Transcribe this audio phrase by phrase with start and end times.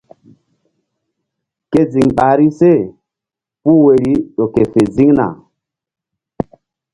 [1.71, 2.71] Ke ziŋ ɓahri se
[3.61, 5.27] puh woyri ƴo ke fe ziŋna.